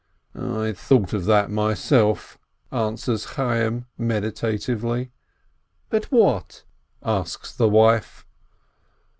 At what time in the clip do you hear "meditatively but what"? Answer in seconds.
3.99-6.63